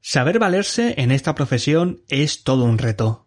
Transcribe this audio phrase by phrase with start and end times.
[0.00, 3.26] Saber valerse en esta profesión es todo un reto.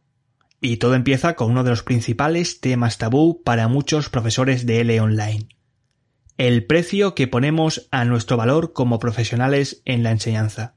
[0.60, 5.02] Y todo empieza con uno de los principales temas tabú para muchos profesores de L
[5.02, 5.50] online.
[6.38, 10.76] El precio que ponemos a nuestro valor como profesionales en la enseñanza.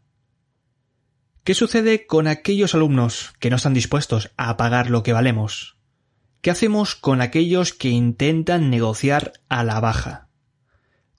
[1.45, 5.77] ¿Qué sucede con aquellos alumnos que no están dispuestos a pagar lo que valemos?
[6.41, 10.29] ¿Qué hacemos con aquellos que intentan negociar a la baja?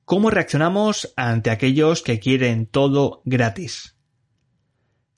[0.03, 3.95] ¿Cómo reaccionamos ante aquellos que quieren todo gratis?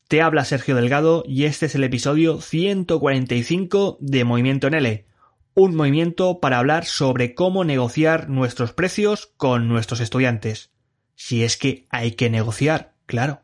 [0.07, 5.05] Te habla Sergio Delgado y este es el episodio 145 de Movimiento en L,
[5.54, 10.71] un movimiento para hablar sobre cómo negociar nuestros precios con nuestros estudiantes.
[11.15, 13.41] Si es que hay que negociar, claro.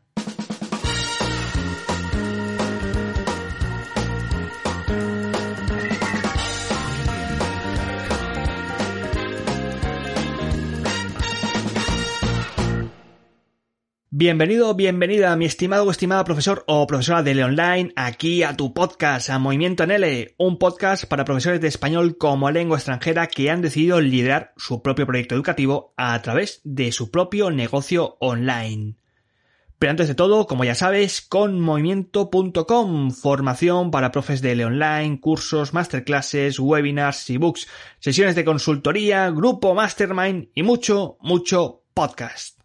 [14.24, 19.28] Bienvenido, bienvenida, mi estimado o estimada profesor o profesora de Online, aquí a tu podcast,
[19.28, 23.60] a Movimiento en L, un podcast para profesores de español como lengua extranjera que han
[23.60, 28.94] decidido liderar su propio proyecto educativo a través de su propio negocio online.
[29.78, 35.20] Pero antes de todo, como ya sabes, con movimiento.com, formación para profes de L Online,
[35.20, 42.63] cursos, masterclasses, webinars, ebooks, sesiones de consultoría, grupo mastermind y mucho, mucho podcast.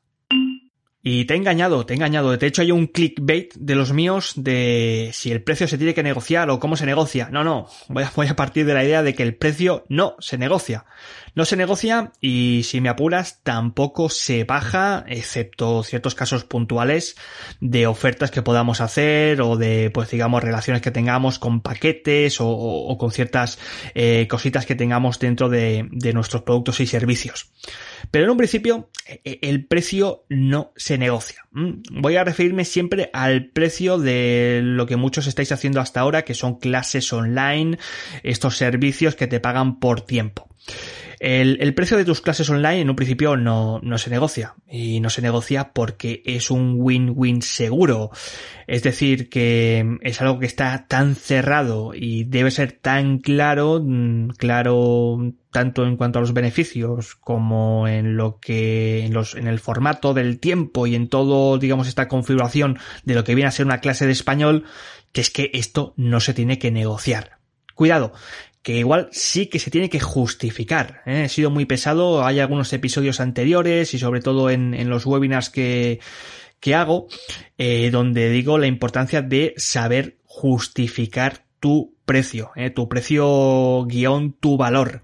[1.12, 2.38] Y te he engañado, te he engañado.
[2.38, 6.04] De hecho, hay un clickbait de los míos de si el precio se tiene que
[6.04, 7.30] negociar o cómo se negocia.
[7.32, 7.68] No, no.
[7.88, 10.86] Voy a, voy a partir de la idea de que el precio no se negocia.
[11.40, 17.16] No se negocia y si me apuras tampoco se baja, excepto ciertos casos puntuales
[17.62, 22.94] de ofertas que podamos hacer o de, pues digamos, relaciones que tengamos con paquetes o,
[23.00, 23.58] con ciertas
[23.96, 27.54] eh, cositas que tengamos dentro de, de nuestros productos y servicios.
[28.12, 31.48] Pero en un principio e, e, el precio no se negocia.
[31.52, 36.34] Voy a referirme siempre al precio de lo que muchos estáis haciendo hasta ahora, que
[36.34, 37.80] son clases online,
[38.24, 40.50] estos servicios que te pagan por tiempo.
[41.20, 45.10] El, precio de tus clases online en un principio no, no se negocia y no
[45.10, 48.12] se negocia porque es un win-win seguro.
[48.68, 54.30] Es decir, que es algo que está tan cerrado y debe ser tan claro, mm,
[54.38, 59.60] claro tanto en cuanto a los beneficios como en lo que en los en el
[59.60, 63.66] formato del tiempo y en todo digamos esta configuración de lo que viene a ser
[63.66, 64.66] una clase de español
[65.12, 67.40] que es que esto no se tiene que negociar.
[67.74, 68.12] Cuidado,
[68.62, 71.02] que igual sí que se tiene que justificar.
[71.06, 71.24] ¿eh?
[71.26, 76.00] He sido muy pesado, hay algunos episodios anteriores y sobre todo en, los webinars que,
[76.60, 77.08] que hago,
[77.58, 82.70] eh, donde digo la importancia de saber justificar tu precio, ¿eh?
[82.70, 85.04] tu precio guion tu valor.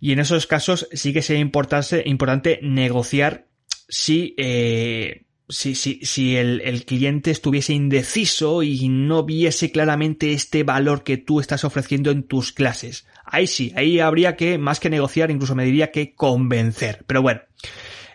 [0.00, 3.46] Y en esos casos sí que sería importante negociar
[3.88, 10.64] si eh, si, si, si el, el, cliente estuviese indeciso y no viese claramente este
[10.64, 13.06] valor que tú estás ofreciendo en tus clases.
[13.24, 17.04] Ahí sí, ahí habría que, más que negociar, incluso me diría que convencer.
[17.06, 17.42] Pero bueno,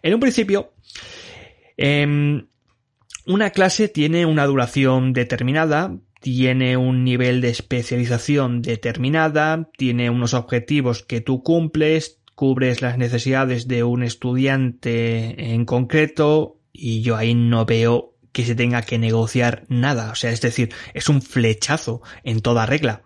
[0.02, 0.74] en un principio,
[1.78, 2.44] eh,
[3.26, 11.04] una clase tiene una duración determinada, tiene un nivel de especialización determinada, tiene unos objetivos
[11.04, 17.66] que tú cumples, cubres las necesidades de un estudiante en concreto, y yo ahí no
[17.66, 20.12] veo que se tenga que negociar nada.
[20.12, 23.02] O sea, es decir, es un flechazo en toda regla.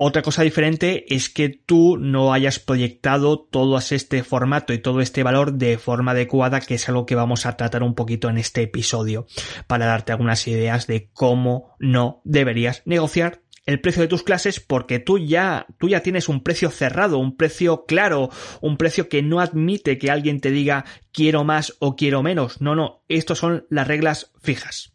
[0.00, 5.24] Otra cosa diferente es que tú no hayas proyectado todo este formato y todo este
[5.24, 8.62] valor de forma adecuada, que es algo que vamos a tratar un poquito en este
[8.62, 9.26] episodio,
[9.66, 14.98] para darte algunas ideas de cómo no deberías negociar el precio de tus clases porque
[14.98, 18.30] tú ya, tú ya tienes un precio cerrado, un precio claro,
[18.62, 22.62] un precio que no admite que alguien te diga quiero más o quiero menos.
[22.62, 24.94] No, no, estos son las reglas fijas.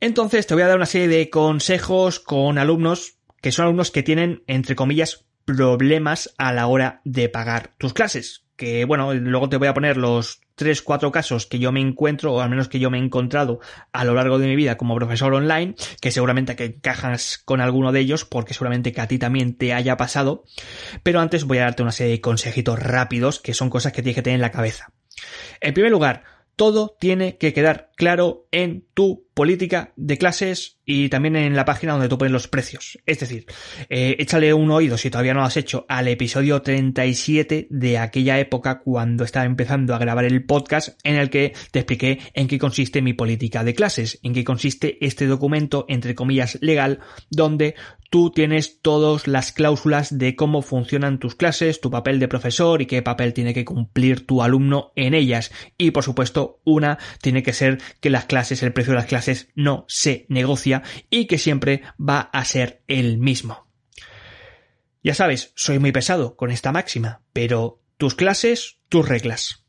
[0.00, 4.02] Entonces te voy a dar una serie de consejos con alumnos que son alumnos que
[4.02, 8.41] tienen, entre comillas, problemas a la hora de pagar tus clases.
[8.56, 12.34] Que bueno, luego te voy a poner los tres, cuatro casos que yo me encuentro,
[12.34, 13.60] o al menos que yo me he encontrado
[13.92, 17.92] a lo largo de mi vida como profesor online, que seguramente que encajas con alguno
[17.92, 20.44] de ellos, porque seguramente que a ti también te haya pasado.
[21.02, 24.16] Pero antes voy a darte una serie de consejitos rápidos, que son cosas que tienes
[24.16, 24.92] que tener en la cabeza.
[25.60, 26.24] En primer lugar,
[26.56, 31.92] todo tiene que quedar claro en tu política de clases y también en la página
[31.92, 32.98] donde tú pones los precios.
[33.06, 33.46] Es decir,
[33.88, 38.38] eh, échale un oído si todavía no lo has hecho al episodio 37 de aquella
[38.38, 42.58] época cuando estaba empezando a grabar el podcast en el que te expliqué en qué
[42.58, 47.00] consiste mi política de clases, en qué consiste este documento entre comillas legal
[47.30, 47.74] donde
[48.10, 52.86] tú tienes todas las cláusulas de cómo funcionan tus clases, tu papel de profesor y
[52.86, 55.50] qué papel tiene que cumplir tu alumno en ellas.
[55.78, 59.21] Y por supuesto, una tiene que ser que las clases, el precio de las clases
[59.54, 63.68] no se negocia y que siempre va a ser el mismo.
[65.02, 69.64] Ya sabes, soy muy pesado con esta máxima, pero tus clases, tus reglas.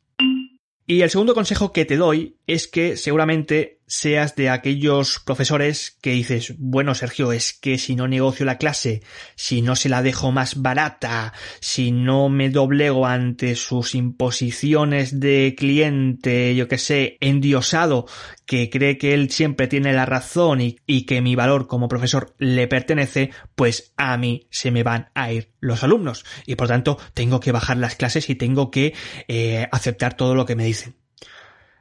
[0.86, 6.12] Y el segundo consejo que te doy es que seguramente seas de aquellos profesores que
[6.12, 9.02] dices, bueno Sergio, es que si no negocio la clase,
[9.36, 15.56] si no se la dejo más barata, si no me doblego ante sus imposiciones de
[15.58, 18.08] cliente, yo que sé, endiosado,
[18.46, 22.36] que cree que él siempre tiene la razón y, y que mi valor como profesor
[22.38, 26.98] le pertenece, pues a mí se me van a ir los alumnos y por tanto
[27.14, 28.94] tengo que bajar las clases y tengo que
[29.28, 31.03] eh, aceptar todo lo que me dicen.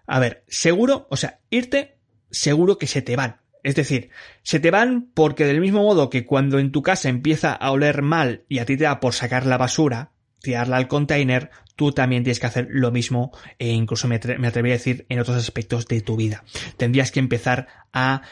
[0.07, 1.97] A ver, seguro, o sea, irte,
[2.31, 3.41] seguro que se te van.
[3.63, 4.11] Es decir,
[4.43, 8.03] se te van porque del mismo modo que cuando en tu casa empieza a oler
[8.03, 12.25] mal y a ti te da por sacar la basura, tirarla al container, tú también
[12.25, 16.01] tienes que hacer lo mismo e incluso me, atrevería a decir en otros aspectos de
[16.01, 16.43] tu vida.
[16.77, 18.23] Tendrías que empezar a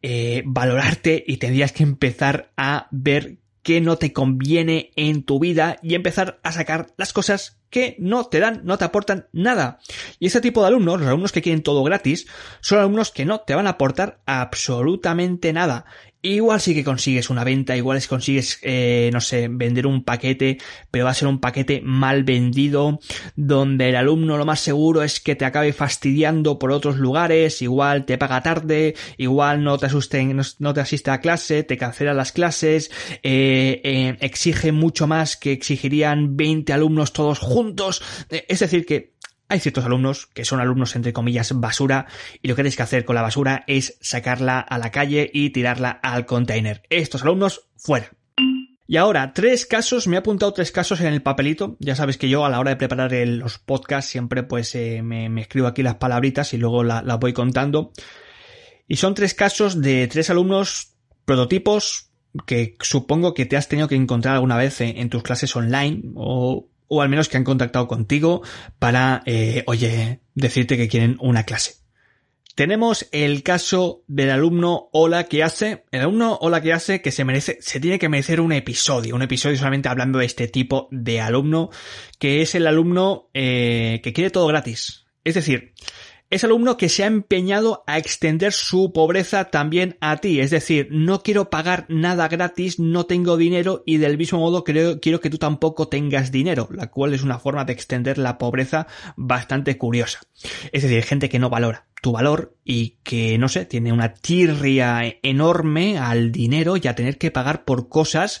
[0.00, 5.76] eh, valorarte y tendrías que empezar a ver qué no te conviene en tu vida
[5.82, 9.78] y empezar a sacar las cosas que no te dan, no te aportan nada.
[10.18, 12.26] Y ese tipo de alumnos, los alumnos que quieren todo gratis,
[12.60, 15.86] son alumnos que no te van a aportar absolutamente nada.
[16.22, 20.58] Igual sí que consigues una venta, igual es consigues, eh, no sé, vender un paquete,
[20.90, 23.00] pero va a ser un paquete mal vendido,
[23.36, 28.04] donde el alumno lo más seguro es que te acabe fastidiando por otros lugares, igual
[28.04, 32.32] te paga tarde, igual no te asusten, no, te asiste a clase, te cancela las
[32.32, 32.90] clases,
[33.22, 37.59] eh, eh, exige mucho más que exigirían 20 alumnos todos juntos.
[38.30, 39.14] Es decir, que
[39.50, 42.06] hay ciertos alumnos que son alumnos entre comillas basura
[42.40, 45.50] y lo que tienes que hacer con la basura es sacarla a la calle y
[45.50, 46.82] tirarla al container.
[46.88, 48.12] Estos alumnos fuera.
[48.86, 51.76] Y ahora, tres casos, me he apuntado tres casos en el papelito.
[51.78, 55.26] Ya sabes que yo a la hora de preparar los podcasts siempre pues eh, me,
[55.40, 57.92] escribo aquí las palabritas y luego las voy contando.
[58.88, 62.10] Y son tres casos de tres alumnos prototipos
[62.46, 66.69] que supongo que te has tenido que encontrar alguna vez en tus clases online o
[66.92, 68.42] o al menos que han contactado contigo
[68.80, 71.76] para, eh, oye, decirte que quieren una clase.
[72.56, 77.24] Tenemos el caso del alumno Hola que hace, el alumno Hola que hace que se
[77.24, 81.20] merece, se tiene que merecer un episodio, un episodio solamente hablando de este tipo de
[81.20, 81.70] alumno,
[82.18, 85.06] que es el alumno eh, que quiere todo gratis.
[85.22, 85.74] Es decir,
[86.30, 90.40] es alumno que se ha empeñado a extender su pobreza también a ti.
[90.40, 95.20] Es decir, no quiero pagar nada gratis, no tengo dinero y del mismo modo quiero
[95.20, 98.86] que tú tampoco tengas dinero, la cual es una forma de extender la pobreza
[99.16, 100.20] bastante curiosa.
[100.72, 105.02] Es decir, gente que no valora tu valor y que, no sé, tiene una tirria
[105.22, 108.40] enorme al dinero y a tener que pagar por cosas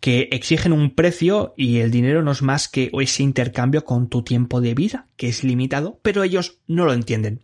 [0.00, 4.22] que exigen un precio y el dinero no es más que ese intercambio con tu
[4.22, 7.42] tiempo de vida, que es limitado, pero ellos no lo entienden.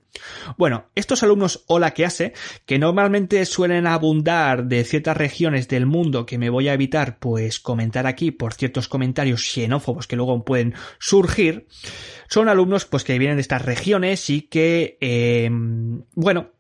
[0.56, 2.32] Bueno, estos alumnos hola que hace,
[2.66, 7.60] que normalmente suelen abundar de ciertas regiones del mundo que me voy a evitar pues
[7.60, 11.66] comentar aquí por ciertos comentarios xenófobos que luego pueden surgir,
[12.28, 15.48] son alumnos pues que vienen de estas regiones y que, eh,
[16.14, 16.50] bueno,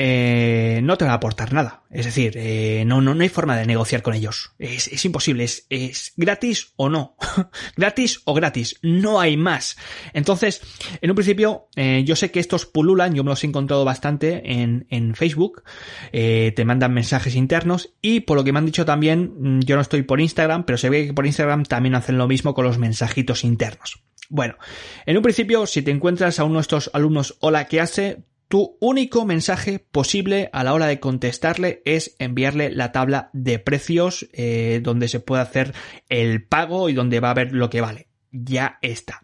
[0.00, 1.82] eh, no te va a aportar nada.
[1.90, 4.52] Es decir, eh, no, no, no hay forma de negociar con ellos.
[4.56, 5.42] Es, es imposible.
[5.42, 7.16] Es, es, gratis o no.
[7.76, 8.78] gratis o gratis.
[8.80, 9.76] No hay más.
[10.12, 10.62] Entonces,
[11.00, 14.52] en un principio, eh, yo sé que estos pululan, yo me los he encontrado bastante
[14.52, 15.64] en, en Facebook.
[16.12, 19.74] Eh, te mandan mensajes internos y por lo que me han dicho también, mm, yo
[19.74, 22.64] no estoy por Instagram, pero se ve que por Instagram también hacen lo mismo con
[22.64, 24.00] los mensajitos internos.
[24.30, 24.58] Bueno,
[25.06, 28.27] en un principio, si te encuentras a uno de estos alumnos hola, ¿qué hace?
[28.48, 34.26] Tu único mensaje posible a la hora de contestarle es enviarle la tabla de precios
[34.32, 35.74] eh, donde se puede hacer
[36.08, 38.08] el pago y donde va a ver lo que vale.
[38.32, 39.22] Ya está.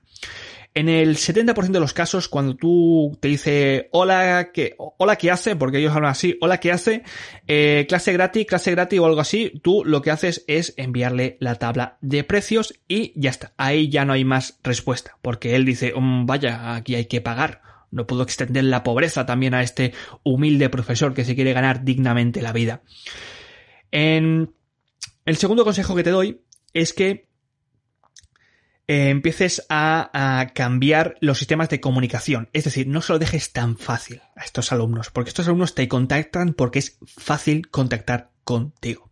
[0.76, 5.54] En el 70% de los casos, cuando tú te dice hola, ¿qué, hola, ¿qué hace?
[5.54, 7.04] Porque ellos hablan así, hola, ¿qué hace?
[7.46, 11.54] Eh, clase gratis, clase gratis o algo así, tú lo que haces es enviarle la
[11.54, 13.54] tabla de precios y ya está.
[13.56, 17.73] Ahí ya no hay más respuesta, porque él dice, mm, vaya, aquí hay que pagar
[17.94, 22.42] no puedo extender la pobreza también a este humilde profesor que se quiere ganar dignamente
[22.42, 22.82] la vida.
[23.90, 24.48] El
[25.36, 27.28] segundo consejo que te doy es que
[28.86, 32.50] eh, empieces a, cambiar los sistemas de comunicación.
[32.52, 35.88] Es decir, no se lo dejes tan fácil a estos alumnos, porque estos alumnos te
[35.88, 39.10] contactan porque es fácil contactar contigo.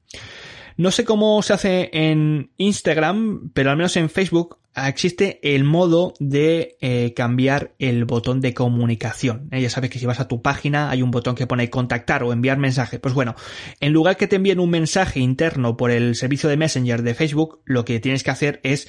[0.77, 6.15] No sé cómo se hace en Instagram, pero al menos en Facebook existe el modo
[6.19, 9.49] de eh, cambiar el botón de comunicación.
[9.51, 12.23] Eh, ya sabes que si vas a tu página hay un botón que pone contactar
[12.23, 12.99] o enviar mensaje.
[12.99, 13.35] Pues bueno,
[13.81, 17.61] en lugar que te envíen un mensaje interno por el servicio de Messenger de Facebook,
[17.65, 18.89] lo que tienes que hacer es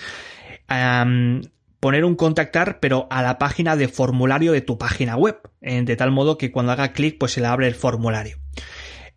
[1.79, 6.09] poner un contactar, pero a la página de formulario de tu página web, de tal
[6.09, 8.37] modo que cuando haga clic, pues se le abre el formulario.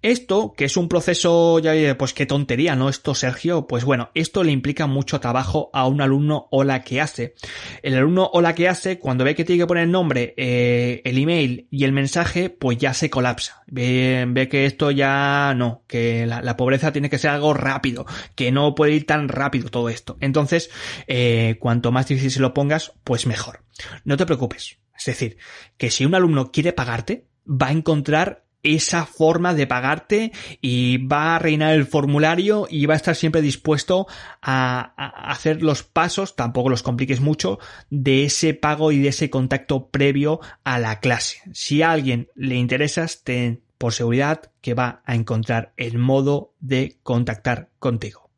[0.07, 2.89] Esto, que es un proceso, ya pues qué tontería, ¿no?
[2.89, 7.01] Esto, Sergio, pues bueno, esto le implica mucho trabajo a un alumno o la que
[7.01, 7.35] hace.
[7.83, 11.03] El alumno o la que hace, cuando ve que tiene que poner el nombre, eh,
[11.05, 13.65] el email y el mensaje, pues ya se colapsa.
[13.67, 18.53] Ve, ve que esto ya no, que la, pobreza tiene que ser algo rápido, que
[18.53, 20.19] no puede ir tan rápido todo esto.
[20.21, 20.71] Entonces,
[21.09, 23.65] eh, cuanto más difícil se lo pongas, pues mejor.
[24.05, 24.79] No te preocupes.
[24.97, 25.37] Es decir,
[25.77, 31.37] que si un alumno quiere pagarte, va a encontrar esa forma de pagarte y va
[31.37, 34.07] a reinar el formulario y va a estar siempre dispuesto
[34.43, 34.93] a,
[35.31, 37.59] hacer los pasos, tampoco los compliques mucho,
[37.91, 41.39] de ese pago y de ese contacto previo a la clase.
[41.53, 46.99] Si a alguien le interesas, ten por seguridad que va a encontrar el modo de
[47.03, 48.31] contactar contigo.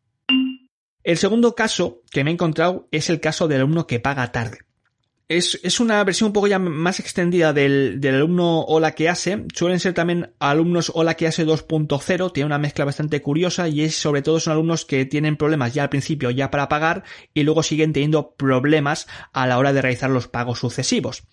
[1.05, 4.59] El segundo caso que me he encontrado es el caso del alumno que paga tarde.
[5.29, 9.45] Es, una versión un poco ya más extendida del, alumno Hola que hace.
[9.55, 12.33] Suelen ser también alumnos Hola que hace 2.0.
[12.33, 15.83] Tiene una mezcla bastante curiosa y es sobre todo son alumnos que tienen problemas ya
[15.83, 17.05] al principio ya para pagar
[17.35, 21.25] y luego siguen teniendo problemas a la hora de realizar los pagos sucesivos.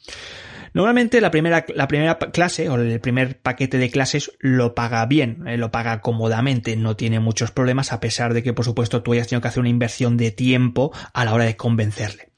[0.73, 5.47] Normalmente la primera, la primera clase o el primer paquete de clases lo paga bien,
[5.47, 9.13] eh, lo paga cómodamente, no tiene muchos problemas a pesar de que por supuesto tú
[9.13, 12.33] hayas tenido que hacer una inversión de tiempo a la hora de convencerle.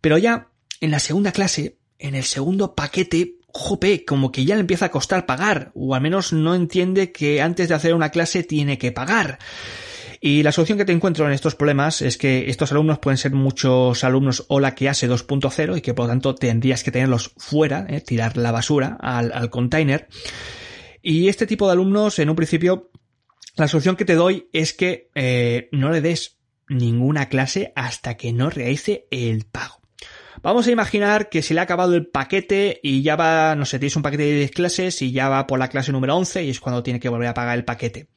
[0.00, 0.50] Pero ya
[0.80, 4.90] en la segunda clase, en el segundo paquete, jope, como que ya le empieza a
[4.90, 8.92] costar pagar, o al menos no entiende que antes de hacer una clase tiene que
[8.92, 9.38] pagar.
[10.26, 13.32] Y la solución que te encuentro en estos problemas es que estos alumnos pueden ser
[13.32, 17.32] muchos alumnos o la que hace 2.0 y que por lo tanto tendrías que tenerlos
[17.36, 20.08] fuera, eh, tirar la basura al, container.
[21.02, 22.90] Y este tipo de alumnos, en un principio,
[23.56, 26.38] la solución que te doy es que eh, no le des
[26.70, 29.83] ninguna clase hasta que no realice el pago.
[30.42, 33.78] Vamos a imaginar que se le ha acabado el paquete y ya va, no sé,
[33.78, 36.50] tienes un paquete de 10 clases y ya va por la clase número 11 y
[36.50, 38.08] es cuando tiene que volver a pagar el paquete.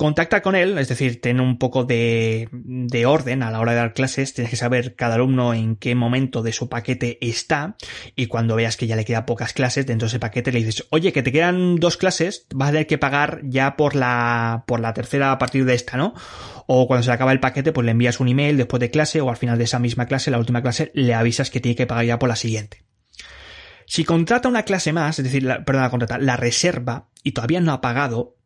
[0.00, 3.76] Contacta con él, es decir, ten un poco de, de, orden a la hora de
[3.76, 7.76] dar clases, tienes que saber cada alumno en qué momento de su paquete está
[8.16, 10.86] y cuando veas que ya le quedan pocas clases dentro de ese paquete le dices,
[10.88, 14.80] oye, que te quedan dos clases, vas a tener que pagar ya por la, por
[14.80, 16.14] la tercera a partir de esta, ¿no?
[16.66, 19.28] O cuando se acaba el paquete, pues le envías un email después de clase o
[19.28, 22.06] al final de esa misma clase, la última clase, le avisas que tiene que pagar
[22.06, 22.84] ya por la siguiente.
[23.84, 27.60] Si contrata una clase más, es decir, la, perdón, la contrata, la reserva y todavía
[27.60, 28.36] no ha pagado,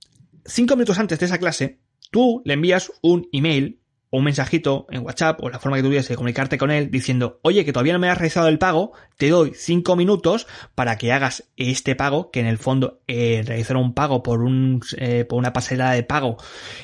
[0.46, 5.04] cinco minutos antes de esa clase, tú le envías un email o un mensajito en
[5.04, 7.98] WhatsApp o la forma que tuvieras de comunicarte con él diciendo, oye, que todavía no
[7.98, 12.40] me has realizado el pago, te doy cinco minutos para que hagas este pago, que
[12.40, 16.36] en el fondo eh, realizar un pago por, un, eh, por una pasarela de pago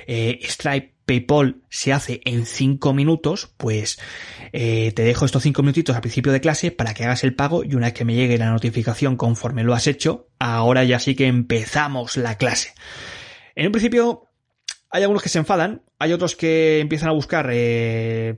[0.06, 3.98] eh, Stripe PayPal se hace en cinco minutos, pues
[4.52, 7.64] eh, te dejo estos cinco minutitos al principio de clase para que hagas el pago
[7.64, 11.16] y una vez que me llegue la notificación conforme lo has hecho, ahora ya sí
[11.16, 12.74] que empezamos la clase.
[13.54, 14.26] En un principio
[14.90, 18.36] hay algunos que se enfadan, hay otros que empiezan a buscar eh,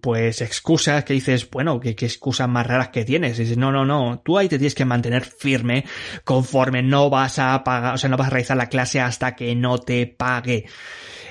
[0.00, 3.38] pues excusas que dices, bueno, ¿qué, excusas más raras que tienes?
[3.38, 5.84] dices, no, no, no, tú ahí te tienes que mantener firme
[6.24, 9.54] conforme no vas a pagar, o sea, no vas a realizar la clase hasta que
[9.54, 10.66] no te pague.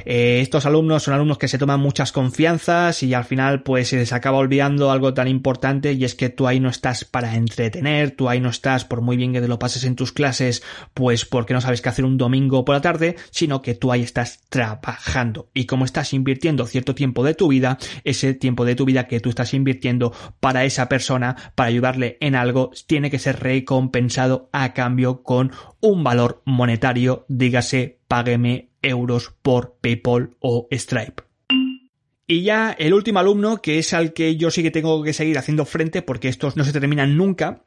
[0.06, 3.98] Eh, estos alumnos son alumnos que se toman muchas confianzas y al final pues se
[3.98, 8.12] les acaba olvidando algo tan importante y es que tú ahí no estás para entretener,
[8.12, 10.62] tú ahí no estás por muy bien que te lo pases en tus clases
[10.94, 14.04] pues porque no sabes qué hacer un domingo por la tarde, sino que tú ahí
[14.04, 18.86] estás trabajando y como estás invirtiendo cierto tiempo de tu vida, ese tiempo de tu
[18.86, 23.42] vida que tú estás invirtiendo para esa persona, para ayudarle en algo, tiene que ser
[23.42, 31.24] recompensado a cambio con un valor monetario, dígase, págueme euros por PayPal o Stripe.
[32.28, 35.38] Y ya el último alumno, que es al que yo sí que tengo que seguir
[35.38, 37.64] haciendo frente porque estos no se terminan nunca,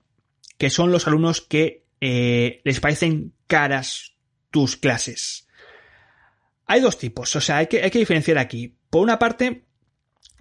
[0.57, 4.17] que son los alumnos que eh, les parecen caras
[4.51, 5.47] tus clases.
[6.67, 8.77] Hay dos tipos, o sea, hay que, hay que diferenciar aquí.
[8.91, 9.65] Por una parte,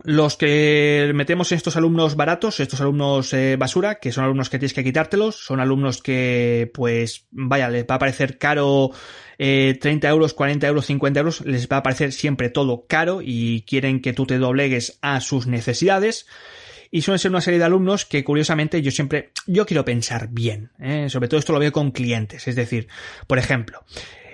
[0.03, 4.73] Los que metemos estos alumnos baratos, estos alumnos eh, basura, que son alumnos que tienes
[4.73, 8.91] que quitártelos, son alumnos que, pues, vaya, les va a parecer caro
[9.39, 13.63] eh, 30 euros, 40 euros, 50 euros, les va a parecer siempre todo caro y
[13.67, 16.27] quieren que tú te doblegues a sus necesidades
[16.91, 20.71] y suelen ser una serie de alumnos que curiosamente yo siempre, yo quiero pensar bien,
[20.79, 21.07] ¿eh?
[21.09, 22.87] sobre todo esto lo veo con clientes, es decir,
[23.27, 23.83] por ejemplo,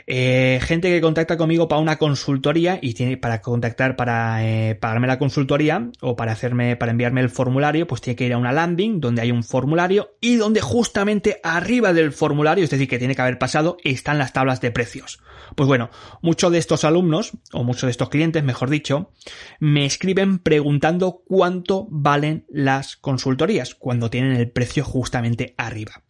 [0.07, 5.07] eh, gente que contacta conmigo para una consultoría y tiene para contactar para eh, pagarme
[5.07, 8.51] la consultoría o para hacerme para enviarme el formulario pues tiene que ir a una
[8.51, 13.15] landing donde hay un formulario y donde justamente arriba del formulario es decir que tiene
[13.15, 15.19] que haber pasado están las tablas de precios.
[15.55, 15.89] Pues bueno
[16.21, 19.11] muchos de estos alumnos o muchos de estos clientes mejor dicho
[19.59, 26.03] me escriben preguntando cuánto valen las consultorías cuando tienen el precio justamente arriba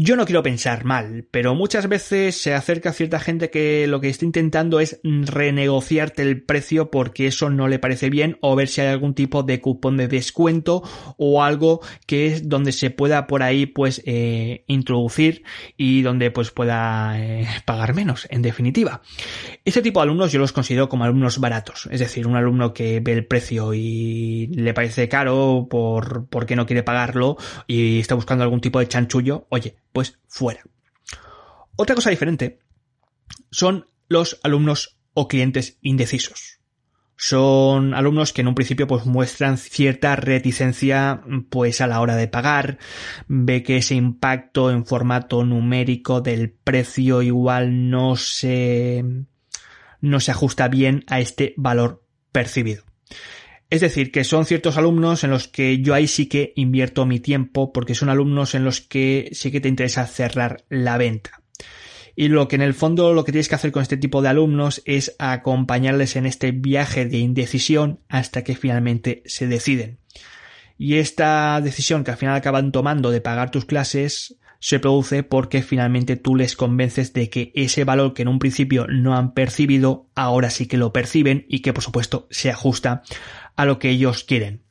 [0.00, 4.08] yo no quiero pensar mal, pero muchas veces se acerca cierta gente que lo que
[4.08, 8.80] está intentando es renegociarte el precio porque eso no le parece bien o ver si
[8.80, 10.84] hay algún tipo de cupón de descuento
[11.16, 15.42] o algo que es donde se pueda por ahí pues eh, introducir
[15.76, 19.02] y donde pues pueda eh, pagar menos, en definitiva.
[19.64, 23.00] Este tipo de alumnos yo los considero como alumnos baratos, es decir, un alumno que
[23.00, 27.36] ve el precio y le parece caro por porque no quiere pagarlo
[27.66, 30.62] y está buscando algún tipo de chanchullo, oye, pues fuera.
[31.76, 32.58] Otra cosa diferente
[33.50, 36.58] son los alumnos o clientes indecisos.
[37.20, 42.28] Son alumnos que en un principio pues muestran cierta reticencia pues a la hora de
[42.28, 42.78] pagar,
[43.26, 49.04] ve que ese impacto en formato numérico del precio igual no se
[50.00, 52.84] no se ajusta bien a este valor percibido.
[53.70, 57.20] Es decir, que son ciertos alumnos en los que yo ahí sí que invierto mi
[57.20, 61.42] tiempo porque son alumnos en los que sí que te interesa cerrar la venta.
[62.16, 64.28] Y lo que en el fondo lo que tienes que hacer con este tipo de
[64.28, 69.98] alumnos es acompañarles en este viaje de indecisión hasta que finalmente se deciden.
[70.78, 75.62] Y esta decisión que al final acaban tomando de pagar tus clases se produce porque
[75.62, 80.08] finalmente tú les convences de que ese valor que en un principio no han percibido,
[80.14, 83.02] ahora sí que lo perciben y que por supuesto se ajusta
[83.56, 84.62] a lo que ellos quieren.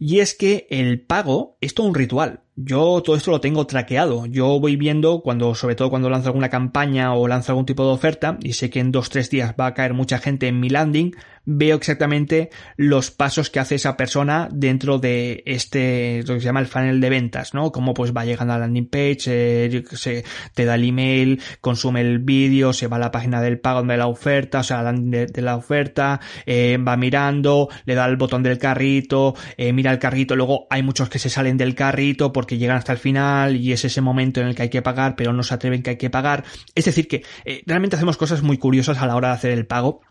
[0.00, 2.42] Y es que el pago es todo un ritual.
[2.54, 4.26] Yo todo esto lo tengo traqueado.
[4.26, 7.92] Yo voy viendo cuando, sobre todo cuando lanzo alguna campaña o lanzo algún tipo de
[7.92, 10.70] oferta y sé que en dos, tres días va a caer mucha gente en mi
[10.70, 11.12] landing,
[11.50, 16.60] veo exactamente los pasos que hace esa persona dentro de este, lo que se llama
[16.60, 17.72] el funnel de ventas, ¿no?
[17.72, 22.02] Como pues va llegando a la landing page, eh, se, te da el email, consume
[22.02, 25.40] el vídeo, se va a la página del pago de la oferta, o sea, de,
[25.40, 30.36] la oferta, eh, va mirando, le da el botón del carrito, eh, mira el carrito,
[30.36, 33.86] luego hay muchos que se salen del carrito porque llegan hasta el final y es
[33.86, 36.10] ese momento en el que hay que pagar, pero no se atreven que hay que
[36.10, 36.44] pagar.
[36.74, 37.22] Es decir, que
[37.64, 40.02] realmente hacemos cosas muy curiosas a la hora de hacer el pago.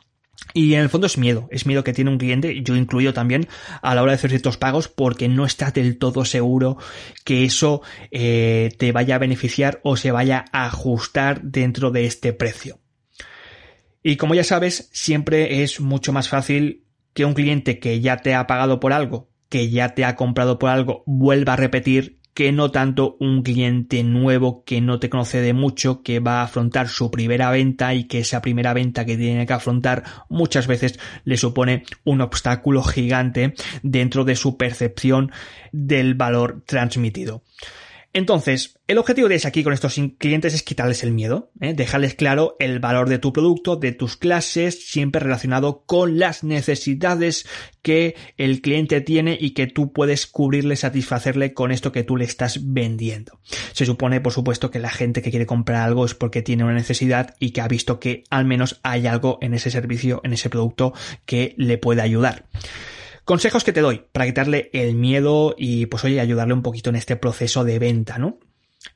[0.54, 3.48] Y en el fondo es miedo, es miedo que tiene un cliente, yo incluyo también
[3.82, 6.78] a la hora de hacer ciertos pagos porque no está del todo seguro
[7.24, 12.34] que eso eh, te vaya a beneficiar o se vaya a ajustar dentro de este
[12.34, 12.80] precio.
[14.04, 18.36] Y como ya sabes, siempre es mucho más fácil que un cliente que ya te
[18.36, 22.52] ha pagado por algo, que ya te ha comprado por algo, vuelva a repetir que
[22.52, 26.88] no tanto un cliente nuevo que no te conoce de mucho, que va a afrontar
[26.88, 31.36] su primera venta y que esa primera venta que tiene que afrontar muchas veces le
[31.36, 35.32] supone un obstáculo gigante dentro de su percepción
[35.72, 37.42] del valor transmitido.
[38.18, 41.76] Entonces, el objetivo de aquí con estos clientes es quitarles el miedo, ¿eh?
[41.76, 47.46] dejarles claro el valor de tu producto, de tus clases, siempre relacionado con las necesidades
[47.84, 52.26] que el cliente tiene y que tú puedes cubrirle, satisfacerle con esto que tú le
[52.26, 53.40] estás vendiendo.
[53.74, 56.74] Se supone, por supuesto, que la gente que quiere comprar algo es porque tiene una
[56.74, 60.50] necesidad y que ha visto que al menos hay algo en ese servicio, en ese
[60.50, 60.92] producto
[61.28, 62.48] que le puede ayudar.
[63.28, 66.96] Consejos que te doy para quitarle el miedo y pues oye, ayudarle un poquito en
[66.96, 68.40] este proceso de venta, ¿no?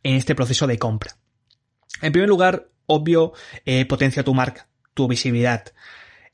[0.03, 1.17] En este proceso de compra.
[2.01, 3.33] En primer lugar, obvio,
[3.65, 5.73] eh, potencia tu marca, tu visibilidad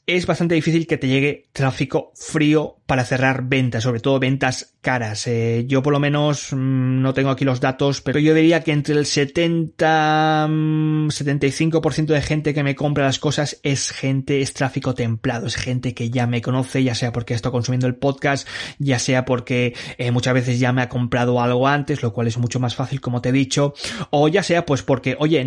[0.08, 5.28] es bastante difícil que te llegue tráfico frío para cerrar ventas, sobre todo ventas caras.
[5.28, 8.72] Eh, yo por lo menos mm, no tengo aquí los datos, pero yo diría que
[8.72, 14.54] entre el 70 75% mm, de gente que me compra las cosas es gente, es
[14.54, 18.48] tráfico templado, es gente que ya me conoce, ya sea porque estoy consumiendo el podcast,
[18.80, 22.38] ya sea porque eh, muchas veces ya me ha comprado algo antes, lo cual es
[22.38, 23.74] mucho más fácil como te he dicho,
[24.12, 25.44] o ya sea pues porque, oye,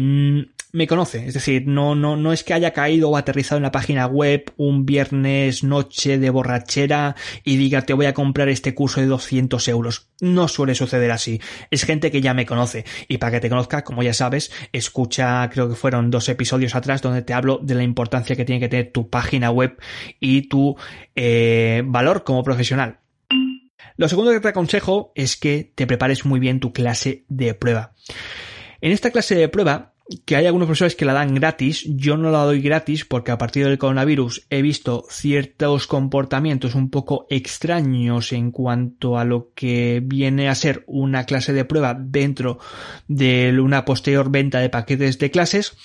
[0.73, 3.73] me conoce, es decir, no, no, no es que haya caído o aterrizado en la
[3.73, 9.01] página web un viernes noche de borrachera y diga te voy a comprar este curso
[9.01, 10.09] de 200 euros.
[10.21, 11.41] No suele suceder así.
[11.71, 15.49] Es gente que ya me conoce y para que te conozca, como ya sabes, escucha,
[15.51, 18.69] creo que fueron dos episodios atrás donde te hablo de la importancia que tiene que
[18.69, 19.79] tener tu página web
[20.19, 20.77] y tu
[21.15, 22.99] eh, valor como profesional.
[23.97, 27.93] Lo segundo que te aconsejo es que te prepares muy bien tu clase de prueba.
[28.81, 29.93] En esta clase de prueba
[30.25, 33.39] que hay algunos profesores que la dan gratis, yo no la doy gratis porque a
[33.39, 40.03] partir del coronavirus he visto ciertos comportamientos un poco extraños en cuanto a lo que
[40.05, 42.59] viene a ser una clase de prueba dentro
[43.09, 45.77] de una posterior venta de paquetes de clases.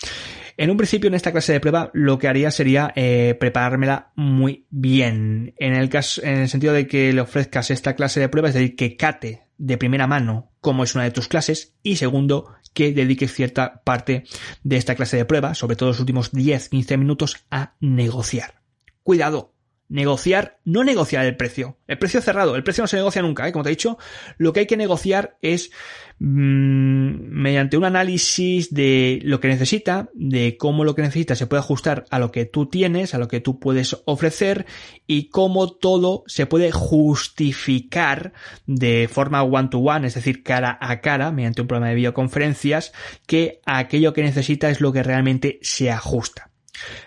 [0.57, 4.65] En un principio, en esta clase de prueba, lo que haría sería eh, preparármela muy
[4.69, 5.53] bien.
[5.57, 8.53] En el caso, en el sentido de que le ofrezcas esta clase de prueba, es
[8.53, 12.91] decir, que cate de primera mano cómo es una de tus clases y segundo, que
[12.91, 14.23] dediques cierta parte
[14.63, 18.61] de esta clase de prueba, sobre todo los últimos 10-15 minutos, a negociar.
[19.03, 19.54] Cuidado,
[19.87, 21.77] negociar, no negociar el precio.
[21.87, 23.51] El precio cerrado, el precio no se negocia nunca, ¿eh?
[23.51, 23.97] como te he dicho.
[24.37, 25.71] Lo que hay que negociar es
[26.19, 26.25] mm,
[27.29, 32.05] mediante un análisis de lo que necesita, de cómo lo que necesita se puede ajustar
[32.09, 34.65] a lo que tú tienes, a lo que tú puedes ofrecer
[35.05, 38.33] y cómo todo se puede justificar
[38.65, 42.91] de forma one to one, es decir, cara a cara, mediante un programa de videoconferencias,
[43.27, 46.49] que aquello que necesita es lo que realmente se ajusta.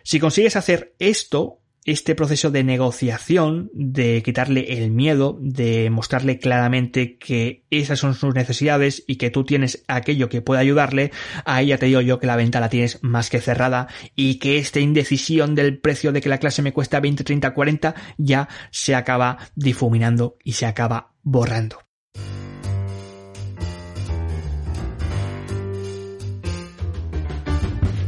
[0.02, 1.57] Si consigues hacer esto,
[1.88, 8.34] este proceso de negociación, de quitarle el miedo, de mostrarle claramente que esas son sus
[8.34, 11.12] necesidades y que tú tienes aquello que puede ayudarle,
[11.46, 14.58] ahí ya te digo yo que la venta la tienes más que cerrada y que
[14.58, 18.94] esta indecisión del precio de que la clase me cuesta 20, 30, 40 ya se
[18.94, 21.78] acaba difuminando y se acaba borrando.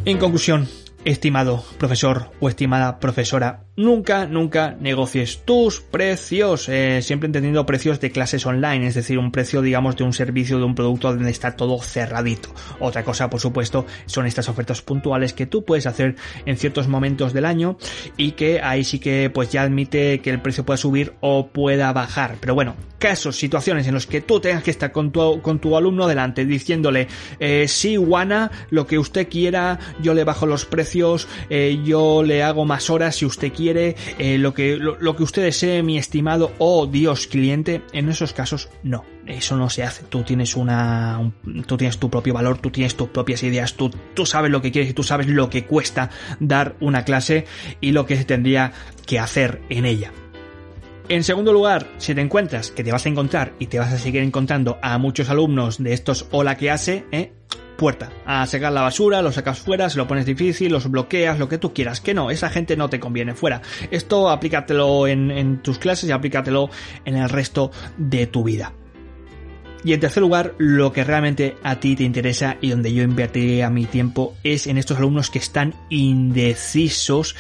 [0.04, 0.68] En conclusión,
[1.04, 8.10] estimado profesor o estimada profesora, nunca, nunca negocies tus precios, eh, siempre entendiendo precios de
[8.10, 11.56] clases online, es decir, un precio, digamos, de un servicio, de un producto donde está
[11.56, 12.50] todo cerradito.
[12.78, 17.32] Otra cosa, por supuesto, son estas ofertas puntuales que tú puedes hacer en ciertos momentos
[17.32, 17.78] del año
[18.16, 21.92] y que ahí sí que pues ya admite que el precio pueda subir o pueda
[21.92, 22.36] bajar.
[22.40, 25.76] Pero bueno, casos, situaciones en los que tú tengas que estar con tu, con tu
[25.76, 27.08] alumno delante diciéndole,
[27.40, 32.42] eh, sí, Juana, lo que usted quiera, yo le bajo los precios, eh, yo le
[32.42, 36.52] hago más horas si usted quiere, eh, lo, que, lo, que usted desee, mi estimado
[36.58, 39.04] o oh, Dios cliente, en esos casos no.
[39.26, 40.04] Eso no se hace.
[40.04, 41.32] Tú tienes una,
[41.66, 44.72] tú tienes tu propio valor, tú tienes tus propias ideas, tú, tú sabes lo que
[44.72, 47.44] quieres y tú sabes lo que cuesta dar una clase
[47.80, 48.72] y lo que se tendría
[49.06, 50.12] que hacer en ella.
[51.10, 53.98] En segundo lugar, si te encuentras, que te vas a encontrar y te vas a
[53.98, 57.32] seguir encontrando a muchos alumnos de estos hola que hace, ¿eh?
[57.76, 61.48] puerta, a sacar la basura, lo sacas fuera, se lo pones difícil, los bloqueas, lo
[61.48, 62.00] que tú quieras.
[62.00, 63.60] Que no, esa gente no te conviene fuera.
[63.90, 66.70] Esto aplícatelo en, en tus clases y aplícatelo
[67.04, 68.72] en el resto de tu vida.
[69.82, 73.70] Y en tercer lugar, lo que realmente a ti te interesa y donde yo invertiría
[73.70, 77.34] mi tiempo es en estos alumnos que están indecisos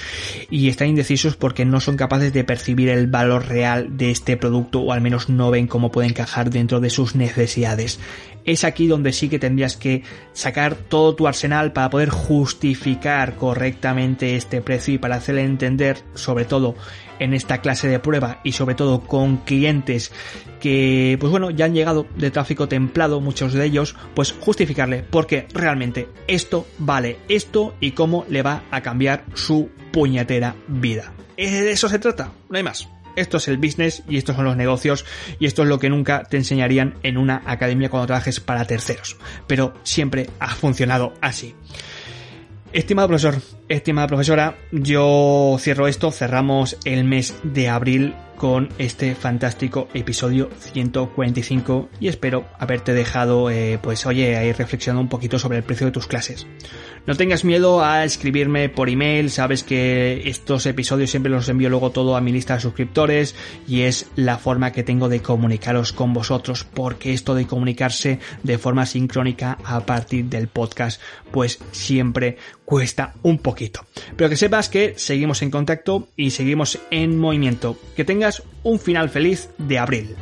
[0.48, 4.80] y están indecisos porque no son capaces de percibir el valor real de este producto
[4.80, 8.00] o al menos no ven cómo puede encajar dentro de sus necesidades.
[8.46, 14.36] Es aquí donde sí que tendrías que sacar todo tu arsenal para poder justificar correctamente
[14.36, 16.74] este precio y para hacerle entender sobre todo
[17.20, 20.10] en esta clase de prueba y sobre todo con clientes
[20.58, 25.46] que pues bueno ya han llegado de tráfico templado muchos de ellos pues justificarle porque
[25.54, 31.88] realmente esto vale esto y cómo le va a cambiar su puñetera vida de eso
[31.88, 35.04] se trata no hay más esto es el business y estos son los negocios
[35.38, 39.16] y esto es lo que nunca te enseñarían en una academia cuando trabajes para terceros.
[39.46, 41.54] Pero siempre ha funcionado así.
[42.72, 43.34] Estimado profesor,
[43.68, 51.90] estimada profesora, yo cierro esto, cerramos el mes de abril con este fantástico episodio 145
[52.00, 55.92] y espero haberte dejado, eh, pues oye, ahí reflexionando un poquito sobre el precio de
[55.92, 56.46] tus clases.
[57.06, 61.90] No tengas miedo a escribirme por email, sabes que estos episodios siempre los envío luego
[61.90, 63.34] todo a mi lista de suscriptores
[63.68, 68.56] y es la forma que tengo de comunicaros con vosotros, porque esto de comunicarse de
[68.56, 70.98] forma sincrónica a partir del podcast,
[71.30, 73.84] pues siempre cuesta un poquito.
[74.16, 77.76] Pero que sepas que seguimos en contacto y seguimos en movimiento.
[77.96, 78.04] Que
[78.62, 80.16] un final feliz de abril.